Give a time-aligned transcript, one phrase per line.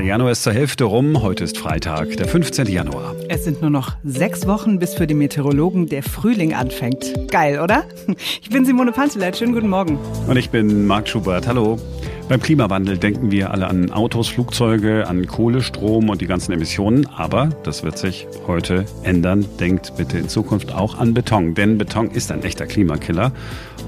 [0.00, 1.20] Der Januar ist zur Hälfte rum.
[1.20, 2.66] Heute ist Freitag, der 15.
[2.68, 3.14] Januar.
[3.28, 7.28] Es sind nur noch sechs Wochen, bis für die Meteorologen der Frühling anfängt.
[7.30, 7.84] Geil, oder?
[8.40, 9.36] Ich bin Simone Panteleit.
[9.36, 9.98] Schönen guten Morgen.
[10.26, 11.46] Und ich bin Marc Schubert.
[11.46, 11.78] Hallo.
[12.30, 17.08] Beim Klimawandel denken wir alle an Autos, Flugzeuge, an Kohle, Strom und die ganzen Emissionen.
[17.08, 19.44] Aber das wird sich heute ändern.
[19.58, 21.54] Denkt bitte in Zukunft auch an Beton.
[21.54, 23.32] Denn Beton ist ein echter Klimakiller.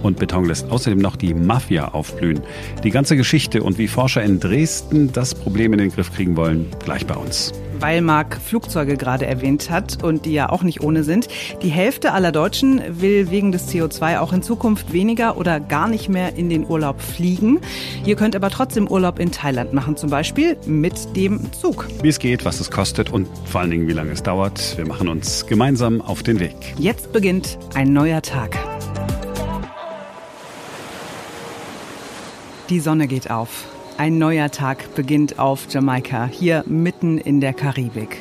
[0.03, 2.41] Und Beton lässt außerdem noch die Mafia aufblühen.
[2.83, 6.67] Die ganze Geschichte und wie Forscher in Dresden das Problem in den Griff kriegen wollen,
[6.85, 11.03] gleich bei uns weil Marc Flugzeuge gerade erwähnt hat und die ja auch nicht ohne
[11.03, 11.27] sind.
[11.63, 16.09] Die Hälfte aller Deutschen will wegen des CO2 auch in Zukunft weniger oder gar nicht
[16.09, 17.61] mehr in den Urlaub fliegen.
[18.07, 21.89] Ihr könnt aber trotzdem Urlaub in Thailand machen, zum Beispiel mit dem Zug.
[22.03, 24.77] Wie es geht, was es kostet und vor allen Dingen, wie lange es dauert.
[24.77, 26.55] Wir machen uns gemeinsam auf den Weg.
[26.79, 28.57] Jetzt beginnt ein neuer Tag.
[32.71, 33.67] Die Sonne geht auf.
[34.03, 38.17] Ein neuer Tag beginnt auf Jamaika, hier mitten in der Karibik.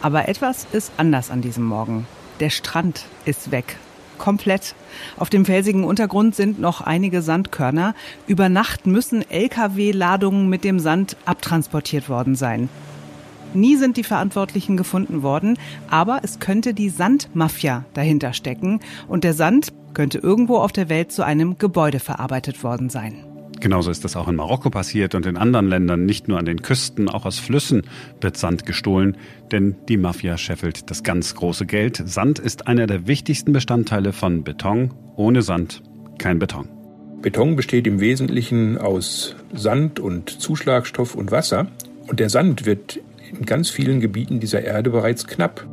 [0.00, 2.06] Aber etwas ist anders an diesem Morgen.
[2.40, 3.76] Der Strand ist weg.
[4.16, 4.74] Komplett.
[5.18, 7.94] Auf dem felsigen Untergrund sind noch einige Sandkörner.
[8.26, 12.70] Über Nacht müssen Lkw-Ladungen mit dem Sand abtransportiert worden sein.
[13.52, 15.58] Nie sind die Verantwortlichen gefunden worden,
[15.90, 21.12] aber es könnte die Sandmafia dahinter stecken und der Sand könnte irgendwo auf der Welt
[21.12, 23.26] zu einem Gebäude verarbeitet worden sein.
[23.60, 26.62] Genauso ist das auch in Marokko passiert und in anderen Ländern, nicht nur an den
[26.62, 27.82] Küsten, auch aus Flüssen
[28.20, 29.18] wird Sand gestohlen,
[29.52, 32.02] denn die Mafia scheffelt das ganz große Geld.
[32.06, 34.94] Sand ist einer der wichtigsten Bestandteile von Beton.
[35.16, 35.82] Ohne Sand
[36.18, 36.68] kein Beton.
[37.20, 41.66] Beton besteht im Wesentlichen aus Sand und Zuschlagstoff und Wasser.
[42.08, 42.98] Und der Sand wird
[43.30, 45.68] in ganz vielen Gebieten dieser Erde bereits knapp.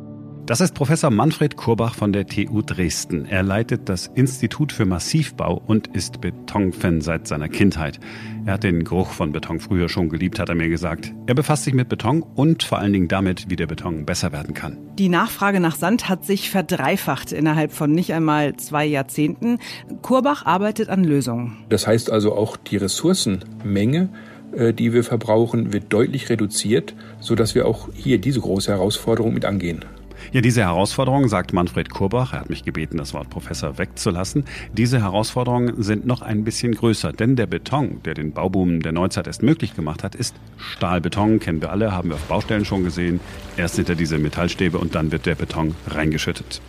[0.48, 3.26] Das ist Professor Manfred Kurbach von der TU Dresden.
[3.26, 8.00] Er leitet das Institut für Massivbau und ist Betonfan seit seiner Kindheit.
[8.46, 11.12] Er hat den Geruch von Beton früher schon geliebt, hat er mir gesagt.
[11.26, 14.54] Er befasst sich mit Beton und vor allen Dingen damit, wie der Beton besser werden
[14.54, 14.78] kann.
[14.98, 19.58] Die Nachfrage nach Sand hat sich verdreifacht innerhalb von nicht einmal zwei Jahrzehnten.
[20.00, 21.58] Kurbach arbeitet an Lösungen.
[21.68, 24.08] Das heißt also auch die Ressourcenmenge
[24.52, 29.44] äh, die wir verbrauchen, wird deutlich reduziert, sodass wir auch hier diese große Herausforderung mit
[29.44, 29.84] angehen.
[30.32, 35.00] Ja, diese Herausforderungen, sagt Manfred Kurbach, er hat mich gebeten, das Wort Professor wegzulassen, diese
[35.00, 39.42] Herausforderungen sind noch ein bisschen größer, denn der Beton, der den Bauboom der Neuzeit erst
[39.42, 43.20] möglich gemacht hat, ist Stahlbeton, kennen wir alle, haben wir auf Baustellen schon gesehen.
[43.56, 46.60] Erst sind da diese Metallstäbe und dann wird der Beton reingeschüttet.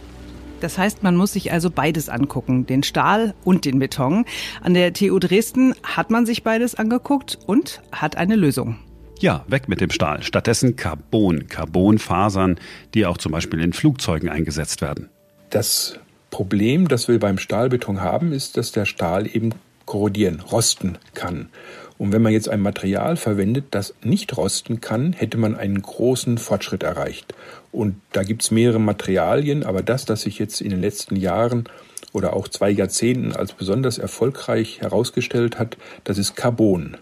[0.59, 4.25] Das heißt, man muss sich also beides angucken, den Stahl und den Beton.
[4.61, 8.77] An der TU Dresden hat man sich beides angeguckt und hat eine Lösung.
[9.19, 10.24] Ja, weg mit dem Stahl.
[10.24, 12.57] Stattdessen Carbon, Carbonfasern,
[12.94, 15.09] die auch zum Beispiel in Flugzeugen eingesetzt werden.
[15.50, 16.00] Das
[16.31, 19.53] Problem, das wir beim Stahlbeton haben, ist, dass der Stahl eben
[19.85, 21.50] korrodieren, rosten kann.
[21.97, 26.38] Und wenn man jetzt ein Material verwendet, das nicht rosten kann, hätte man einen großen
[26.38, 27.34] Fortschritt erreicht.
[27.74, 31.66] Und da gibt es mehrere Materialien, aber das, das sich jetzt in den letzten Jahren
[32.13, 35.75] oder auch zwei Jahrzehnten als besonders erfolgreich herausgestellt hat,
[36.06, 36.96] das ist Carbon.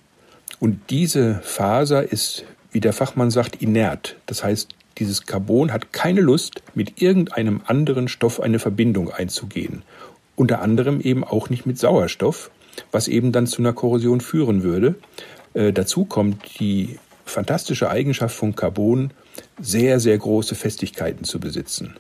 [0.59, 4.15] Und diese Faser ist, wie der Fachmann sagt, inert.
[4.25, 9.83] Das heißt, dieses Carbon hat keine Lust, mit irgendeinem anderen Stoff eine Verbindung einzugehen.
[10.35, 12.49] Unter anderem eben auch nicht mit Sauerstoff,
[12.91, 14.95] was eben dann zu einer Korrosion führen würde.
[15.53, 19.11] Äh, dazu kommt die fantastische Eigenschaft von Carbon,
[19.59, 21.95] sehr, sehr große Festigkeiten zu besitzen.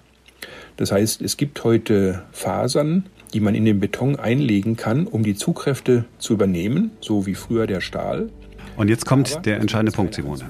[0.77, 5.35] Das heißt, es gibt heute Fasern, die man in den Beton einlegen kann, um die
[5.35, 8.29] Zugkräfte zu übernehmen, so wie früher der Stahl.
[8.77, 10.45] Und jetzt kommt der entscheidende Punkt, Simone.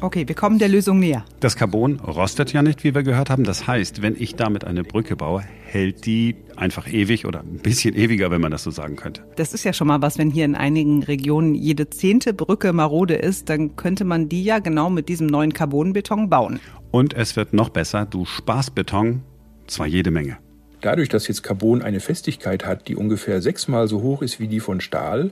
[0.00, 1.24] Okay, wir kommen der Lösung näher.
[1.40, 3.44] Das Carbon rostet ja nicht, wie wir gehört haben.
[3.44, 7.94] Das heißt, wenn ich damit eine Brücke baue, hält die einfach ewig oder ein bisschen
[7.94, 9.22] ewiger, wenn man das so sagen könnte.
[9.36, 13.14] Das ist ja schon mal was, wenn hier in einigen Regionen jede zehnte Brücke marode
[13.14, 16.60] ist, dann könnte man die ja genau mit diesem neuen Carbonbeton bauen.
[16.92, 19.22] Und es wird noch besser, du sparst Beton,
[19.66, 20.38] zwar jede Menge.
[20.80, 24.60] Dadurch, dass jetzt Carbon eine Festigkeit hat, die ungefähr sechsmal so hoch ist wie die
[24.60, 25.30] von Stahl,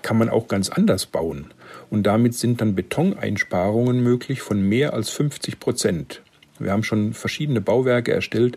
[0.00, 1.48] kann man auch ganz anders bauen.
[1.90, 6.22] Und damit sind dann Betoneinsparungen möglich von mehr als 50 Prozent.
[6.58, 8.56] Wir haben schon verschiedene Bauwerke erstellt,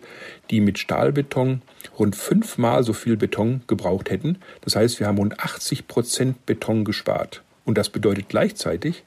[0.49, 1.61] die mit Stahlbeton
[1.97, 4.37] rund fünfmal so viel Beton gebraucht hätten.
[4.61, 7.43] Das heißt, wir haben rund 80 Prozent Beton gespart.
[7.65, 9.03] Und das bedeutet gleichzeitig,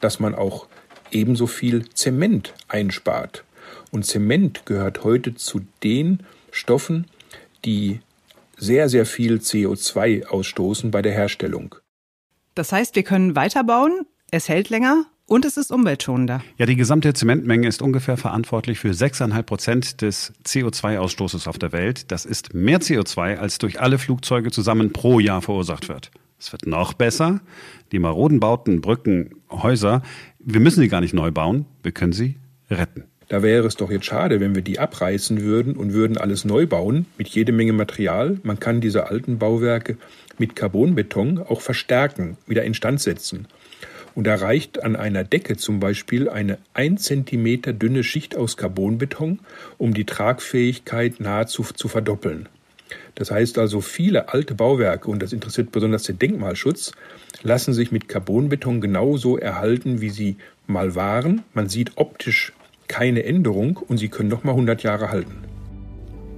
[0.00, 0.66] dass man auch
[1.10, 3.44] ebenso viel Zement einspart.
[3.90, 6.20] Und Zement gehört heute zu den
[6.52, 7.06] Stoffen,
[7.64, 8.00] die
[8.56, 11.74] sehr, sehr viel CO2 ausstoßen bei der Herstellung.
[12.58, 16.42] Das heißt, wir können weiterbauen, es hält länger und es ist umweltschonender.
[16.56, 22.10] Ja, die gesamte Zementmenge ist ungefähr verantwortlich für 6,5 Prozent des CO2-Ausstoßes auf der Welt.
[22.10, 26.10] Das ist mehr CO2, als durch alle Flugzeuge zusammen pro Jahr verursacht wird.
[26.36, 27.42] Es wird noch besser.
[27.92, 30.02] Die maroden Bauten, Brücken, Häuser,
[30.40, 32.38] wir müssen sie gar nicht neu bauen, wir können sie
[32.68, 33.04] retten.
[33.28, 36.66] Da wäre es doch jetzt schade, wenn wir die abreißen würden und würden alles neu
[36.66, 38.38] bauen mit jede Menge Material.
[38.42, 39.98] Man kann diese alten Bauwerke
[40.38, 43.46] mit Carbonbeton auch verstärken, wieder instand setzen.
[44.14, 49.40] Und da reicht an einer Decke zum Beispiel eine ein Zentimeter dünne Schicht aus Carbonbeton,
[49.76, 52.48] um die Tragfähigkeit nahezu zu verdoppeln.
[53.14, 56.92] Das heißt also, viele alte Bauwerke, und das interessiert besonders den Denkmalschutz,
[57.42, 60.36] lassen sich mit Carbonbeton genauso erhalten, wie sie
[60.66, 61.42] mal waren.
[61.52, 62.52] Man sieht optisch
[62.88, 65.36] keine Änderung und sie können noch mal 100 Jahre halten.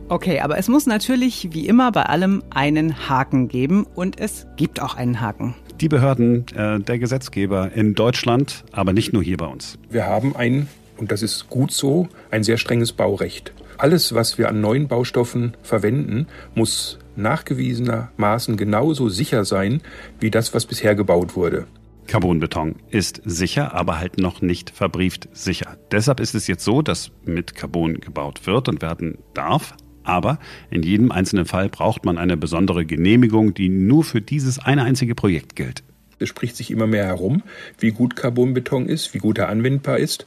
[0.08, 4.82] Okay, aber es muss natürlich wie immer bei allem einen Haken geben und es gibt
[4.82, 5.54] auch einen Haken.
[5.80, 9.78] Die Behörden, äh, der Gesetzgeber in Deutschland, aber nicht nur hier bei uns.
[9.88, 13.52] Wir haben ein, und das ist gut so, ein sehr strenges Baurecht.
[13.78, 16.26] Alles, was wir an neuen Baustoffen verwenden,
[16.56, 19.80] muss nachgewiesenermaßen genauso sicher sein
[20.18, 21.66] wie das, was bisher gebaut wurde.
[22.10, 25.78] Carbonbeton ist sicher, aber halt noch nicht verbrieft sicher.
[25.92, 29.74] Deshalb ist es jetzt so, dass mit Carbon gebaut wird und werden darf.
[30.02, 30.40] Aber
[30.72, 35.14] in jedem einzelnen Fall braucht man eine besondere Genehmigung, die nur für dieses eine einzige
[35.14, 35.84] Projekt gilt.
[36.18, 37.44] Es spricht sich immer mehr herum,
[37.78, 40.26] wie gut Carbonbeton ist, wie gut er anwendbar ist.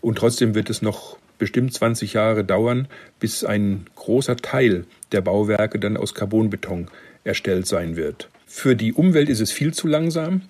[0.00, 2.86] Und trotzdem wird es noch bestimmt 20 Jahre dauern,
[3.18, 6.86] bis ein großer Teil der Bauwerke dann aus Carbonbeton
[7.24, 8.30] erstellt sein wird.
[8.50, 10.40] Für die Umwelt ist es viel zu langsam.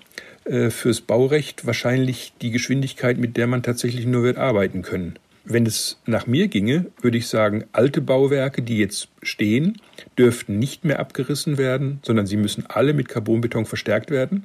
[0.44, 5.18] Äh, fürs Baurecht wahrscheinlich die Geschwindigkeit, mit der man tatsächlich nur wird arbeiten können.
[5.44, 9.80] Wenn es nach mir ginge, würde ich sagen, alte Bauwerke, die jetzt stehen,
[10.16, 14.44] dürften nicht mehr abgerissen werden, sondern sie müssen alle mit Carbonbeton verstärkt werden.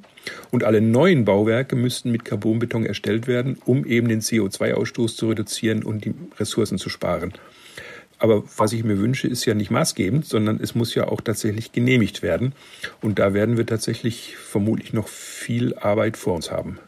[0.50, 5.84] Und alle neuen Bauwerke müssten mit Carbonbeton erstellt werden, um eben den CO2-Ausstoß zu reduzieren
[5.84, 7.34] und die Ressourcen zu sparen.
[8.18, 11.72] Aber was ich mir wünsche, ist ja nicht maßgebend, sondern es muss ja auch tatsächlich
[11.72, 12.52] genehmigt werden.
[13.02, 16.78] Und da werden wir tatsächlich vermutlich noch viel Arbeit vor uns haben.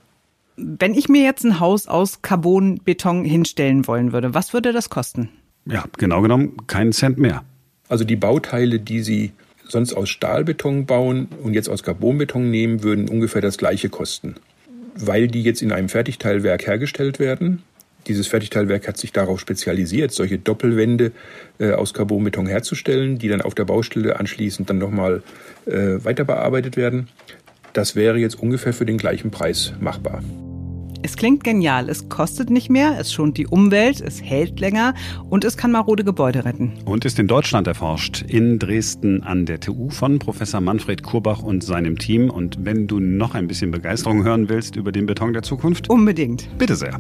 [0.56, 5.28] Wenn ich mir jetzt ein Haus aus Carbonbeton hinstellen wollen würde, was würde das kosten?
[5.66, 7.44] Ja, genau genommen keinen Cent mehr.
[7.88, 9.32] Also die Bauteile, die Sie
[9.68, 14.36] sonst aus Stahlbeton bauen und jetzt aus Carbonbeton nehmen, würden ungefähr das gleiche kosten.
[14.94, 17.62] Weil die jetzt in einem Fertigteilwerk hergestellt werden,
[18.06, 21.12] dieses Fertigteilwerk hat sich darauf spezialisiert, solche Doppelwände
[21.58, 25.22] äh, aus Carbonbeton herzustellen, die dann auf der Baustelle anschließend dann nochmal
[25.66, 27.08] äh, weiter bearbeitet werden.
[27.72, 30.22] Das wäre jetzt ungefähr für den gleichen Preis machbar.
[31.02, 31.88] Es klingt genial.
[31.88, 34.94] Es kostet nicht mehr, es schont die Umwelt, es hält länger
[35.28, 36.72] und es kann marode Gebäude retten.
[36.84, 41.62] Und ist in Deutschland erforscht, in Dresden an der TU von Professor Manfred Kurbach und
[41.62, 42.30] seinem Team.
[42.30, 46.48] Und wenn du noch ein bisschen Begeisterung hören willst über den Beton der Zukunft, unbedingt.
[46.58, 46.98] Bitte sehr.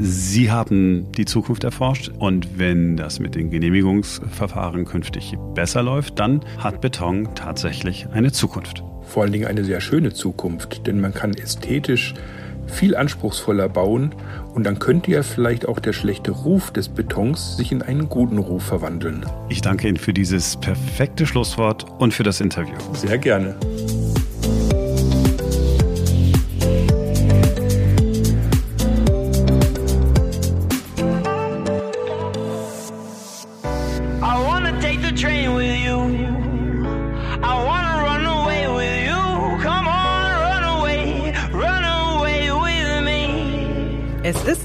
[0.00, 6.40] Sie haben die Zukunft erforscht und wenn das mit den Genehmigungsverfahren künftig besser läuft, dann
[6.58, 8.84] hat Beton tatsächlich eine Zukunft.
[9.02, 12.14] Vor allen Dingen eine sehr schöne Zukunft, denn man kann ästhetisch
[12.68, 14.14] viel anspruchsvoller bauen
[14.54, 18.38] und dann könnte ja vielleicht auch der schlechte Ruf des Betons sich in einen guten
[18.38, 19.26] Ruf verwandeln.
[19.48, 22.76] Ich danke Ihnen für dieses perfekte Schlusswort und für das Interview.
[22.92, 23.56] Sehr gerne.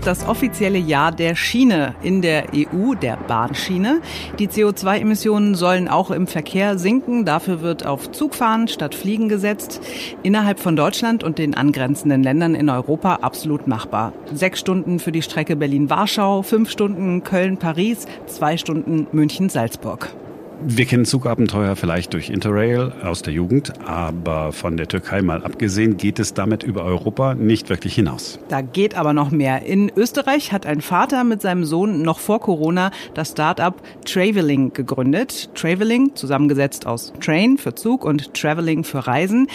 [0.03, 4.01] Ist das offizielle Jahr der Schiene in der EU, der Bahnschiene.
[4.37, 7.23] Die CO2-Emissionen sollen auch im Verkehr sinken.
[7.23, 9.79] Dafür wird auf Zugfahren statt Fliegen gesetzt.
[10.21, 14.11] Innerhalb von Deutschland und den angrenzenden Ländern in Europa absolut machbar.
[14.33, 20.13] Sechs Stunden für die Strecke Berlin-Warschau, fünf Stunden Köln-Paris, zwei Stunden München-Salzburg.
[20.65, 25.97] Wir kennen Zugabenteuer vielleicht durch Interrail aus der Jugend, aber von der Türkei mal abgesehen
[25.97, 28.39] geht es damit über Europa nicht wirklich hinaus.
[28.47, 29.63] Da geht aber noch mehr.
[29.63, 35.49] In Österreich hat ein Vater mit seinem Sohn noch vor Corona das Start-up Traveling gegründet.
[35.53, 39.47] Traveling, zusammengesetzt aus Train für Zug und Traveling für Reisen.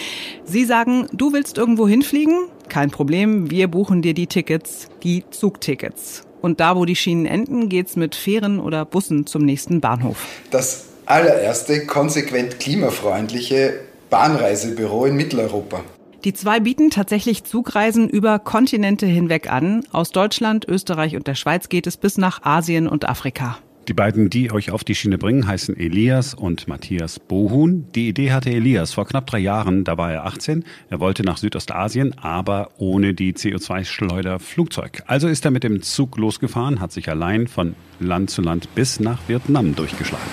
[0.44, 2.48] Sie sagen, du willst irgendwo hinfliegen?
[2.68, 6.24] Kein Problem, wir buchen dir die Tickets, die Zugtickets.
[6.42, 10.26] Und da, wo die Schienen enden, geht's mit Fähren oder Bussen zum nächsten Bahnhof.
[10.50, 15.80] Das allererste konsequent klimafreundliche Bahnreisebüro in Mitteleuropa.
[16.24, 19.84] Die zwei bieten tatsächlich Zugreisen über Kontinente hinweg an.
[19.92, 23.58] Aus Deutschland, Österreich und der Schweiz geht es bis nach Asien und Afrika.
[23.86, 27.86] Die beiden, die euch auf die Schiene bringen, heißen Elias und Matthias Bohun.
[27.94, 30.64] Die Idee hatte Elias vor knapp drei Jahren, da war er 18.
[30.90, 35.04] Er wollte nach Südostasien, aber ohne die CO2-Schleuder Flugzeug.
[35.06, 39.00] Also ist er mit dem Zug losgefahren, hat sich allein von Land zu Land bis
[39.00, 40.26] nach Vietnam durchgeschlagen.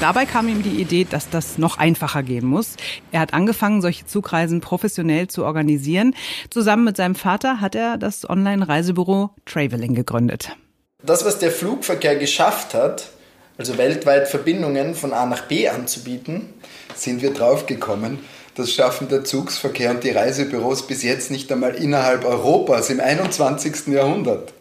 [0.00, 2.76] Dabei kam ihm die Idee, dass das noch einfacher gehen muss.
[3.12, 6.14] Er hat angefangen, solche Zugreisen professionell zu organisieren.
[6.50, 10.56] Zusammen mit seinem Vater hat er das Online-Reisebüro Traveling gegründet.
[11.02, 13.10] Das, was der Flugverkehr geschafft hat,
[13.58, 16.48] also weltweit Verbindungen von A nach B anzubieten,
[16.94, 18.18] sind wir draufgekommen,
[18.56, 23.88] das schaffen der Zugsverkehr und die Reisebüros bis jetzt nicht einmal innerhalb Europas im 21.
[23.88, 24.54] Jahrhundert.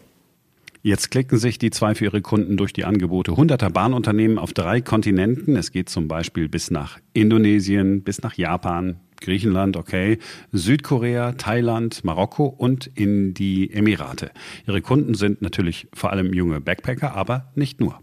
[0.86, 4.82] Jetzt klicken sich die zwei für ihre Kunden durch die Angebote hunderter Bahnunternehmen auf drei
[4.82, 5.56] Kontinenten.
[5.56, 10.20] Es geht zum Beispiel bis nach Indonesien, bis nach Japan, Griechenland, okay,
[10.52, 14.30] Südkorea, Thailand, Marokko und in die Emirate.
[14.68, 18.00] Ihre Kunden sind natürlich vor allem junge Backpacker, aber nicht nur.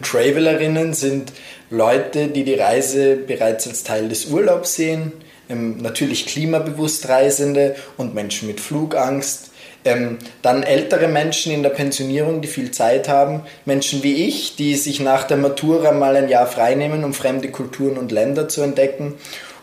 [0.00, 1.32] Travelerinnen sind
[1.68, 5.10] Leute, die die Reise bereits als Teil des Urlaubs sehen,
[5.48, 9.49] ähm, natürlich klimabewusst Reisende und Menschen mit Flugangst.
[9.84, 13.42] Ähm, dann ältere Menschen in der Pensionierung, die viel Zeit haben.
[13.64, 17.96] Menschen wie ich, die sich nach der Matura mal ein Jahr freinehmen, um fremde Kulturen
[17.96, 19.14] und Länder zu entdecken.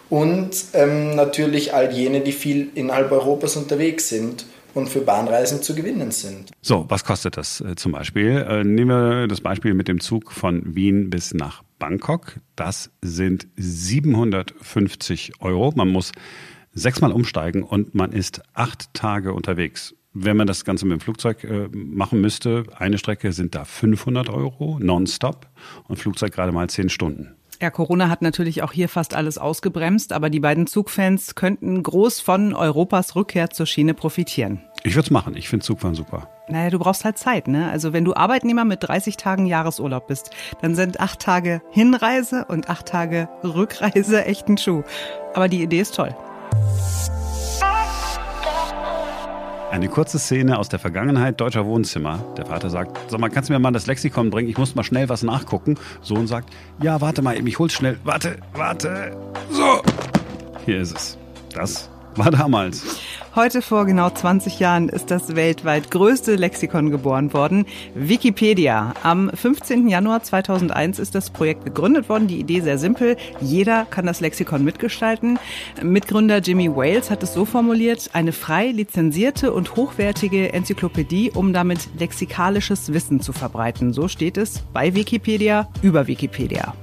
[0.09, 5.75] Und ähm, natürlich all jene, die viel innerhalb Europas unterwegs sind und für Bahnreisen zu
[5.75, 6.51] gewinnen sind.
[6.62, 8.45] So, was kostet das äh, zum Beispiel?
[8.47, 12.39] Äh, nehmen wir das Beispiel mit dem Zug von Wien bis nach Bangkok.
[12.55, 15.74] Das sind 750 Euro.
[15.75, 16.12] Man muss
[16.74, 19.95] sechsmal umsteigen und man ist acht Tage unterwegs.
[20.14, 24.30] Wenn man das Ganze mit dem Flugzeug äh, machen müsste, eine Strecke sind da 500
[24.30, 25.48] Euro nonstop
[25.88, 27.36] und Flugzeug gerade mal zehn Stunden.
[27.60, 32.20] Ja, Corona hat natürlich auch hier fast alles ausgebremst, aber die beiden Zugfans könnten groß
[32.20, 34.62] von Europas Rückkehr zur Schiene profitieren.
[34.84, 35.36] Ich würde es machen.
[35.36, 36.30] Ich finde Zugfahren super.
[36.50, 37.70] Naja, du brauchst halt Zeit, ne?
[37.72, 40.30] Also wenn du Arbeitnehmer mit 30 Tagen Jahresurlaub bist,
[40.62, 44.84] dann sind acht Tage Hinreise und acht Tage Rückreise echten Schuh.
[45.34, 46.16] Aber die Idee ist toll.
[49.69, 52.24] Eine kurze Szene aus der Vergangenheit deutscher Wohnzimmer.
[52.38, 54.50] Der Vater sagt, sag mal, kannst du mir mal das Lexikon bringen?
[54.50, 55.75] Ich muss mal schnell was nachgucken.
[56.01, 56.50] Sohn sagt,
[56.81, 58.00] ja, warte mal, ich hol's schnell.
[58.03, 59.15] Warte, warte.
[59.51, 59.81] So.
[60.65, 61.17] Hier ist es.
[61.53, 62.83] Das war damals.
[63.36, 68.95] Heute vor genau 20 Jahren ist das weltweit größte Lexikon geboren worden, Wikipedia.
[69.03, 69.88] Am 15.
[69.88, 72.27] Januar 2001 ist das Projekt gegründet worden.
[72.27, 73.15] Die Idee sehr simpel.
[73.39, 75.38] Jeder kann das Lexikon mitgestalten.
[75.83, 81.89] Mitgründer Jimmy Wales hat es so formuliert, eine frei lizenzierte und hochwertige Enzyklopädie, um damit
[82.00, 83.93] lexikalisches Wissen zu verbreiten.
[83.93, 86.74] So steht es bei Wikipedia über Wikipedia.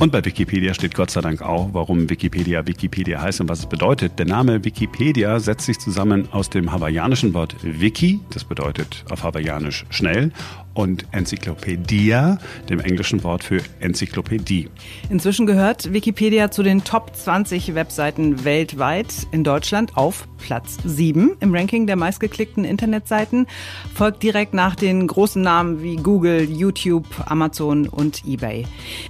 [0.00, 3.66] Und bei Wikipedia steht Gott sei Dank auch, warum Wikipedia Wikipedia heißt und was es
[3.66, 4.18] bedeutet.
[4.18, 9.84] Der Name Wikipedia setzt sich zusammen aus dem hawaiianischen Wort Wiki, das bedeutet auf hawaiianisch
[9.90, 10.32] schnell,
[10.74, 14.68] und Enzyklopädia, dem englischen Wort für Enzyklopädie.
[15.08, 19.26] Inzwischen gehört Wikipedia zu den Top 20 Webseiten weltweit.
[19.32, 23.46] In Deutschland auf Platz 7 im Ranking der meistgeklickten Internetseiten,
[23.94, 28.66] folgt direkt nach den großen Namen wie Google, YouTube, Amazon und eBay.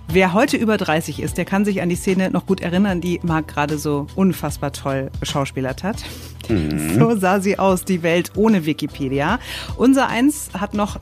[0.09, 3.21] Wer heute über 30 ist, der kann sich an die Szene noch gut erinnern, die
[3.23, 6.05] Marc gerade so unfassbar toll geschauspielert hat.
[6.49, 6.99] Mhm.
[6.99, 9.39] So sah sie aus, die Welt ohne Wikipedia.
[9.77, 11.01] Unser Eins hat noch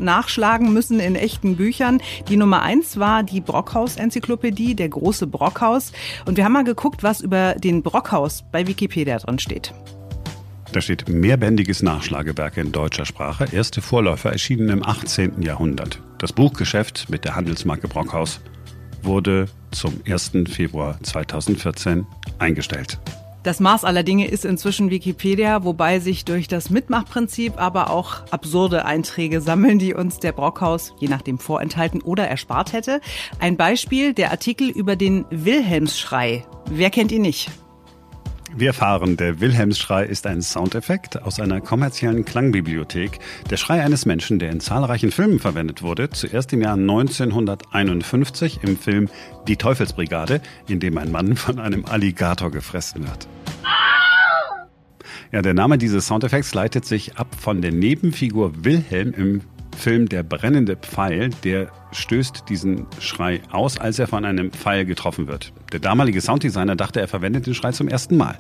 [0.49, 2.01] nachschlagen müssen in echten Büchern.
[2.29, 5.93] Die Nummer eins war die Brockhaus-Enzyklopädie, der große Brockhaus.
[6.27, 9.75] Und wir haben mal geguckt, was über den Brockhaus bei Wikipedia drin steht.
[10.73, 13.47] Da steht mehrbändiges Nachschlagewerk in deutscher Sprache.
[13.53, 15.43] Erste Vorläufer erschienen im 18.
[15.43, 16.03] Jahrhundert.
[16.19, 18.41] Das Buchgeschäft mit der Handelsmarke Brockhaus
[19.03, 20.33] wurde zum 1.
[20.51, 22.07] Februar 2014
[22.39, 22.99] eingestellt.
[23.49, 28.85] Das Maß aller Dinge ist inzwischen Wikipedia, wobei sich durch das Mitmachprinzip aber auch absurde
[28.85, 33.01] Einträge sammeln, die uns der Brockhaus je nachdem vorenthalten oder erspart hätte.
[33.39, 36.45] Ein Beispiel, der Artikel über den Wilhelmsschrei.
[36.69, 37.51] Wer kennt ihn nicht?
[38.57, 43.19] Wir erfahren, der Wilhelmsschrei ist ein Soundeffekt aus einer kommerziellen Klangbibliothek.
[43.51, 46.09] Der Schrei eines Menschen, der in zahlreichen Filmen verwendet wurde.
[46.11, 49.09] Zuerst im Jahr 1951 im Film
[49.47, 53.29] Die Teufelsbrigade, in dem ein Mann von einem Alligator gefressen wird.
[55.31, 59.43] Ja, der Name dieses Soundeffekts leitet sich ab von der Nebenfigur Wilhelm im
[59.79, 65.27] Film Der brennende Pfeil, der stößt diesen Schrei aus, als er von einem Pfeil getroffen
[65.29, 65.53] wird.
[65.73, 68.39] Der damalige Sounddesigner dachte, er verwendet den Schrei zum ersten Mal.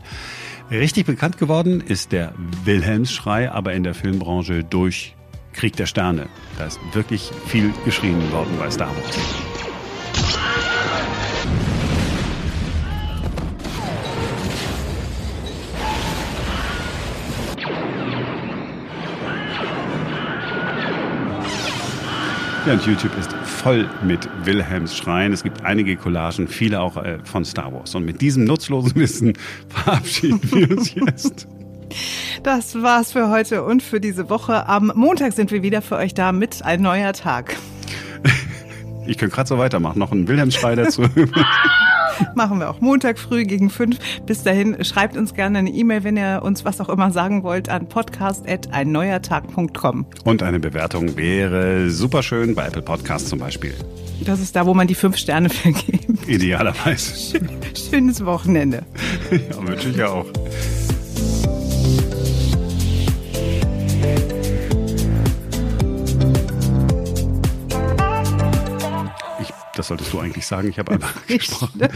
[0.70, 5.14] Richtig bekannt geworden ist der Wilhelmsschrei aber in der Filmbranche durch
[5.52, 6.26] Krieg der Sterne.
[6.58, 9.57] Da ist wirklich viel geschrien worden bei Star Wars.
[22.68, 25.32] Ja, und YouTube ist voll mit Wilhelms Schreien.
[25.32, 27.94] Es gibt einige Collagen, viele auch äh, von Star Wars.
[27.94, 29.32] Und mit diesem nutzlosen Wissen
[29.70, 31.48] verabschieden wir uns jetzt.
[32.42, 34.68] Das war's für heute und für diese Woche.
[34.68, 37.56] Am Montag sind wir wieder für euch da mit ein neuer Tag.
[39.06, 39.98] Ich könnte gerade so weitermachen.
[39.98, 41.04] Noch einen Wilhelmsschrei dazu.
[42.34, 43.98] Machen wir auch Montag früh gegen fünf.
[44.26, 47.68] Bis dahin schreibt uns gerne eine E-Mail, wenn ihr uns was auch immer sagen wollt,
[47.68, 50.06] an podcast.einneuertag.com.
[50.24, 53.74] Und eine Bewertung wäre super schön bei Apple Podcasts zum Beispiel.
[54.24, 56.28] Das ist da, wo man die fünf Sterne vergibt.
[56.28, 57.40] Idealerweise.
[57.90, 58.82] Schönes Wochenende.
[59.30, 60.26] Ja, wünsche ich ja auch.
[69.78, 70.68] Das solltest du eigentlich sagen.
[70.68, 71.88] Ich habe einfach gesprochen.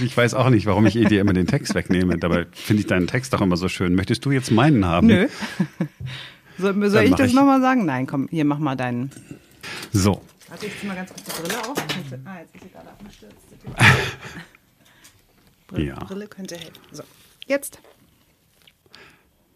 [0.00, 2.18] Ich weiß auch nicht, warum ich eh dir immer den Text wegnehme.
[2.18, 3.94] Dabei finde ich deinen Text auch immer so schön.
[3.94, 5.06] Möchtest du jetzt meinen haben?
[5.06, 5.28] Nö.
[6.58, 7.84] Soll, soll Dann ich das nochmal sagen?
[7.86, 9.10] Nein, komm, hier mach mal deinen.
[9.92, 10.22] So.
[10.48, 11.76] Warte, ich zieh mal ganz kurz die Brille auf.
[12.24, 13.36] Ah, jetzt ist sie gerade abgestürzt.
[15.68, 15.94] Brille, Ja.
[15.96, 16.72] Brille könnte helfen.
[16.90, 17.02] So,
[17.46, 17.78] jetzt.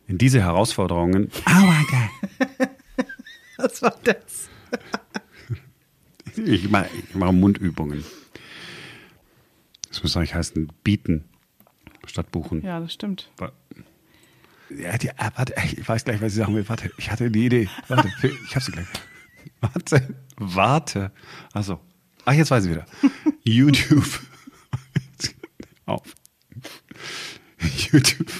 [0.06, 1.30] In diese Herausforderungen.
[1.46, 2.68] Aua, geil.
[3.56, 4.48] Was war das?
[6.44, 8.04] Ich mache, ich mache Mundübungen.
[9.88, 11.24] Das muss eigentlich heißen, bieten
[12.06, 12.62] statt buchen.
[12.62, 13.30] Ja, das stimmt.
[14.70, 16.68] Ja, die, ah, warte, ich weiß gleich, was ich sagen will.
[16.68, 17.68] Warte, ich hatte die Idee.
[17.88, 18.10] Warte,
[18.46, 18.86] ich habe sie gleich.
[19.60, 21.12] Warte, warte.
[21.52, 21.80] Also,
[22.24, 22.86] ach, jetzt weiß ich wieder.
[23.44, 24.20] YouTube.
[25.86, 26.14] Auf.
[27.92, 28.32] YouTube.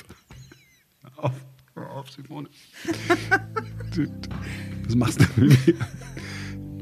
[1.17, 1.33] Auf.
[1.75, 2.49] Auf, Simone.
[4.85, 5.77] Was machst du mit mir?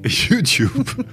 [0.04, 1.04] YouTube.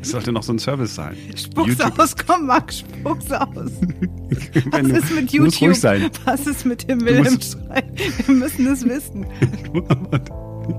[0.00, 1.16] Es sollte noch so ein Service sein.
[1.36, 1.98] Spuck's YouTube.
[1.98, 3.50] aus, komm, Max, spuck's aus.
[4.70, 5.62] Was ist mit YouTube?
[5.62, 6.10] ruhig sein.
[6.24, 7.82] Was ist mit dem Wilhelmsschrei?
[8.26, 9.26] Wir müssen es wissen.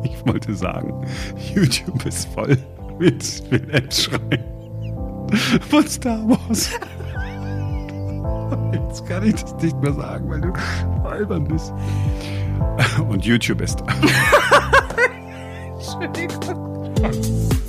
[0.04, 1.06] Ich wollte sagen,
[1.54, 2.58] YouTube ist voll
[3.00, 4.44] mit Wilhelmsschrei
[5.70, 6.72] von Star Wars.
[8.74, 10.54] Jetzt kann ich das nicht mehr sagen, weil du
[11.08, 11.74] albern bist.
[13.10, 13.84] Und YouTube ist.
[16.00, 17.58] Entschuldigung.